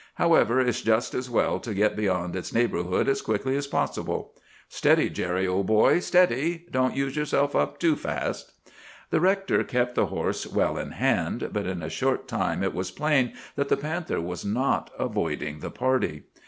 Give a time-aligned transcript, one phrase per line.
[0.15, 4.33] However, it's just as well to get beyond its neighborhood as quickly as possible.
[4.67, 5.99] Steady, Jerry, old boy!
[5.99, 8.51] Steady; don't use yourself up too fast!'
[9.11, 12.89] "The rector kept the horse well in hand; but in a short time it was
[12.89, 16.23] plain that the panther was not avoiding the party.